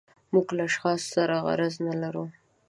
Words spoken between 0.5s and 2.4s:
له اشخاصو سره غرض نه لرو.